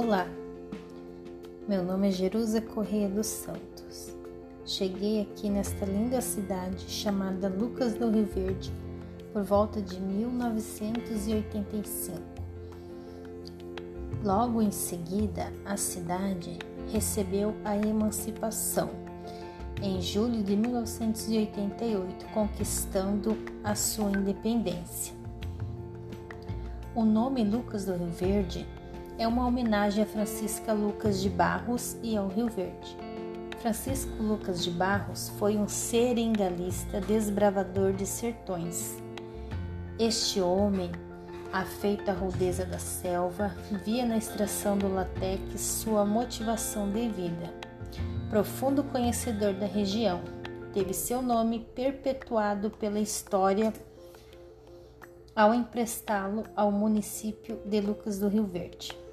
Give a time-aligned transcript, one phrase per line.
[0.00, 0.28] Olá,
[1.66, 4.14] meu nome é Jerusa Correia dos Santos.
[4.64, 8.72] Cheguei aqui nesta linda cidade chamada Lucas do Rio Verde
[9.32, 12.16] por volta de 1985.
[14.22, 16.56] Logo em seguida, a cidade
[16.92, 18.90] recebeu a emancipação
[19.82, 25.12] em julho de 1988, conquistando a sua independência.
[26.94, 28.64] O nome Lucas do Rio Verde
[29.18, 32.96] é uma homenagem a Francisca Lucas de Barros e ao Rio Verde.
[33.60, 38.96] Francisco Lucas de Barros foi um seringalista desbravador de sertões.
[39.98, 40.92] Este homem,
[41.52, 43.52] afeito à rudeza da selva,
[43.84, 47.52] via na extração do latex sua motivação de vida.
[48.30, 50.20] Profundo conhecedor da região,
[50.72, 53.72] teve seu nome perpetuado pela história
[55.34, 59.07] ao emprestá-lo ao município de Lucas do Rio Verde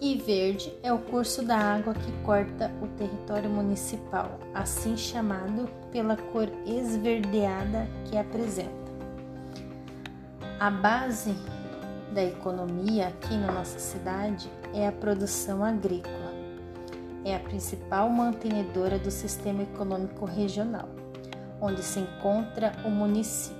[0.00, 6.16] e verde é o curso da água que corta o território municipal, assim chamado pela
[6.16, 8.86] cor esverdeada que apresenta.
[10.60, 11.34] A base
[12.12, 16.34] da economia aqui na nossa cidade é a produção agrícola.
[17.24, 20.88] É a principal mantenedora do sistema econômico regional,
[21.60, 23.55] onde se encontra o município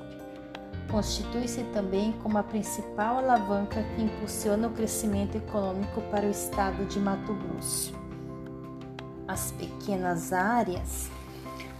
[0.90, 6.98] constitui-se também como a principal alavanca que impulsiona o crescimento econômico para o estado de
[6.98, 7.94] Mato Grosso.
[9.26, 11.10] As pequenas áreas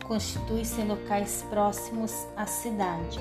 [0.07, 3.19] constituem-se locais próximos à cidade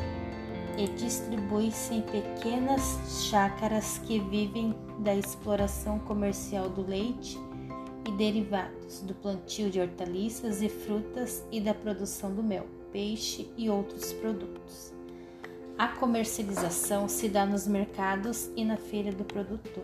[0.78, 3.00] e distribuem-se em pequenas
[3.30, 7.40] chácaras que vivem da exploração comercial do leite
[8.08, 13.70] e derivados, do plantio de hortaliças e frutas e da produção do mel, peixe e
[13.70, 14.95] outros produtos.
[15.78, 19.84] A comercialização se dá nos mercados e na feira do produtor.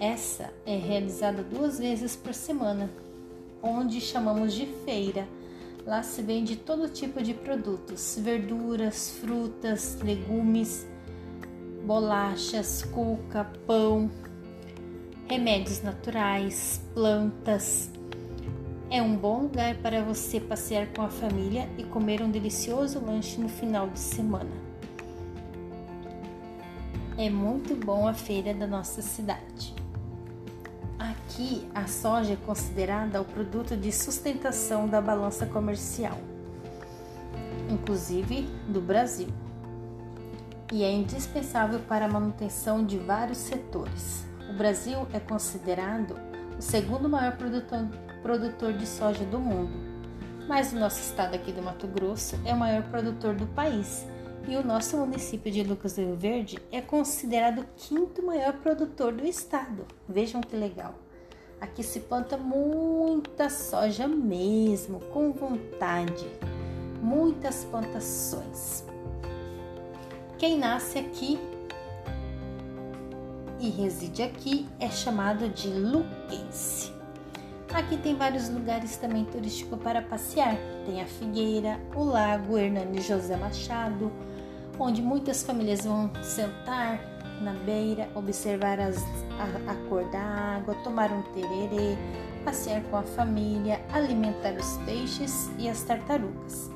[0.00, 2.90] Essa é realizada duas vezes por semana,
[3.62, 5.28] onde chamamos de feira.
[5.86, 10.84] Lá se vende todo tipo de produtos: verduras, frutas, legumes,
[11.84, 14.10] bolachas, cuca, pão,
[15.28, 17.88] remédios naturais, plantas.
[18.90, 23.40] É um bom lugar para você passear com a família e comer um delicioso lanche
[23.40, 24.71] no final de semana.
[27.18, 29.74] É muito bom a feira da nossa cidade.
[30.98, 36.18] Aqui, a soja é considerada o produto de sustentação da balança comercial,
[37.70, 39.28] inclusive do Brasil,
[40.72, 44.24] e é indispensável para a manutenção de vários setores.
[44.48, 46.16] O Brasil é considerado
[46.58, 47.88] o segundo maior produtor,
[48.22, 49.74] produtor de soja do mundo,
[50.48, 54.06] mas o nosso estado aqui do Mato Grosso é o maior produtor do país
[54.48, 59.12] e o nosso município de Lucas do Rio Verde é considerado o quinto maior produtor
[59.12, 59.86] do estado.
[60.08, 60.94] Vejam que legal.
[61.60, 66.26] Aqui se planta muita soja mesmo, com vontade.
[67.00, 68.84] Muitas plantações.
[70.38, 71.38] Quem nasce aqui
[73.60, 76.92] e reside aqui é chamado de luquense.
[77.72, 80.56] Aqui tem vários lugares também turísticos para passear.
[80.84, 84.12] Tem a Figueira, o Lago Hernani José Machado,
[84.82, 87.00] onde muitas famílias vão sentar
[87.40, 88.96] na beira, observar as,
[89.38, 91.96] a, a cor da água, tomar um tererê,
[92.44, 96.70] passear com a família, alimentar os peixes e as tartarugas.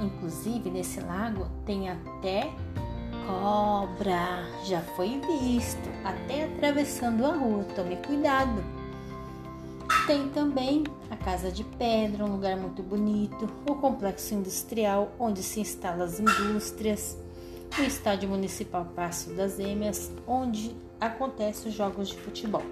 [0.00, 2.50] Inclusive, nesse lago tem até
[3.26, 8.62] cobra, já foi visto, até atravessando a rua, tome cuidado.
[10.06, 15.60] Tem também a Casa de Pedra, um lugar muito bonito, o complexo industrial onde se
[15.60, 17.18] instalam as indústrias,
[17.78, 22.62] o Estádio Municipal Passo das Êmeas, onde acontecem os jogos de futebol.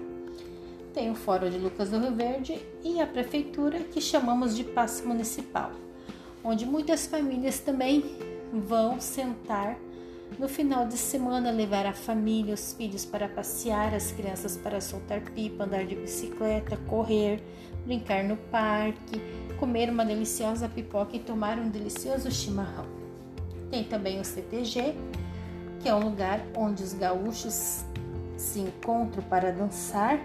[0.93, 5.07] Tem o Fórum de Lucas do Rio Verde e a Prefeitura, que chamamos de Passo
[5.07, 5.71] Municipal,
[6.43, 8.03] onde muitas famílias também
[8.51, 9.77] vão sentar
[10.39, 15.21] no final de semana, levar a família, os filhos para passear, as crianças para soltar
[15.21, 17.43] pipa, andar de bicicleta, correr,
[17.85, 19.21] brincar no parque,
[19.59, 23.04] comer uma deliciosa pipoca e tomar um delicioso chimarrão.
[23.75, 24.95] Tem também o CTG,
[25.81, 27.83] que é um lugar onde os gaúchos
[28.37, 30.17] se encontram para dançar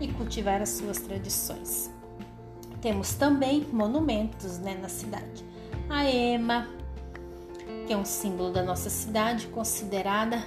[0.00, 1.88] e cultivar as suas tradições.
[2.82, 5.44] Temos também monumentos né, na cidade.
[5.88, 6.66] A EMA,
[7.86, 10.42] que é um símbolo da nossa cidade, considerada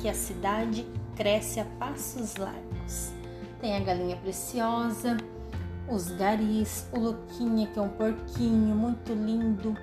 [0.00, 3.10] que a cidade cresce a passos largos.
[3.60, 5.16] Tem a galinha preciosa,
[5.90, 9.76] os garis, o Luquinha, que é um porquinho muito lindo,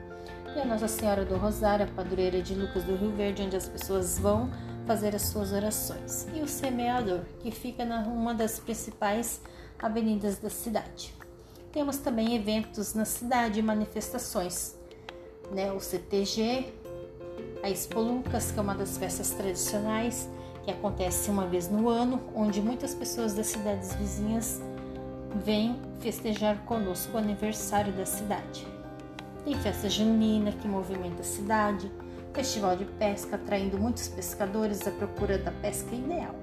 [0.55, 3.67] e a Nossa Senhora do Rosário, a padroeira de Lucas do Rio Verde, onde as
[3.67, 4.49] pessoas vão
[4.87, 9.41] fazer as suas orações, e o semeador, que fica numa das principais
[9.77, 11.13] avenidas da cidade.
[11.73, 14.77] Temos também eventos na cidade, manifestações,
[15.51, 15.73] né?
[15.73, 16.73] O CTG,
[17.61, 20.29] a Expo Lucas, que é uma das festas tradicionais
[20.63, 24.61] que acontece uma vez no ano, onde muitas pessoas das cidades vizinhas
[25.43, 28.74] vêm festejar conosco o aniversário da cidade.
[29.45, 31.91] Tem festa junina que movimenta a cidade,
[32.33, 36.33] festival de pesca atraindo muitos pescadores à procura da pesca ideal.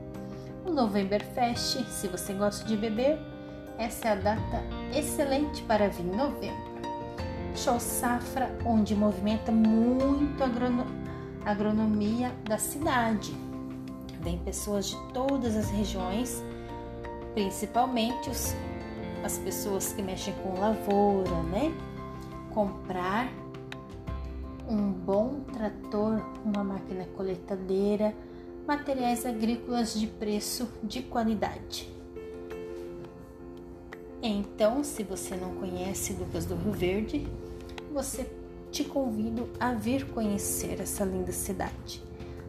[0.64, 3.18] O Novemberfest, se você gosta de beber,
[3.76, 4.62] essa é a data
[4.94, 6.72] excelente para vir em novembro.
[7.56, 13.34] Show Safra, onde movimenta muito a agronomia da cidade.
[14.20, 16.40] Vem pessoas de todas as regiões,
[17.34, 18.54] principalmente os,
[19.24, 21.74] as pessoas que mexem com lavoura, né?
[22.54, 23.32] Comprar
[24.68, 28.14] um bom trator, uma máquina coletadeira,
[28.66, 31.90] materiais agrícolas de preço de qualidade.
[34.22, 37.26] Então, se você não conhece Lucas do Rio Verde,
[37.92, 38.30] você
[38.70, 42.02] te convido a vir conhecer essa linda cidade.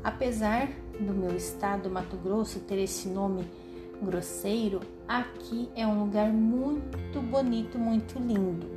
[0.03, 0.69] Apesar
[0.99, 3.45] do meu estado, Mato Grosso, ter esse nome
[4.01, 8.72] grosseiro, aqui é um lugar muito bonito, muito lindo.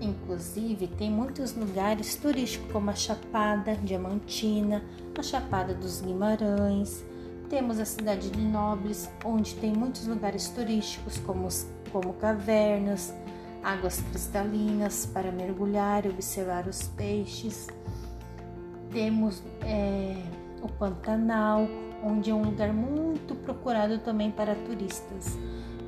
[0.00, 4.82] Inclusive, tem muitos lugares turísticos, como a Chapada Diamantina,
[5.18, 7.04] a Chapada dos Guimarães.
[7.48, 11.48] Temos a cidade de Nobres, onde tem muitos lugares turísticos, como
[11.94, 13.14] como cavernas,
[13.62, 17.68] águas cristalinas para mergulhar e observar os peixes.
[18.90, 20.16] Temos é,
[20.60, 21.68] o Pantanal,
[22.02, 25.38] onde é um lugar muito procurado também para turistas.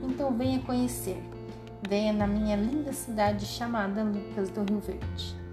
[0.02, 1.20] Então venha conhecer.
[1.88, 5.46] Venha na minha linda cidade chamada Lucas do Rio Verde.